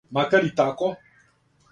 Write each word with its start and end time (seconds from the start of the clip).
Макар 0.15 0.45
и 0.49 0.55
тако? 0.59 0.87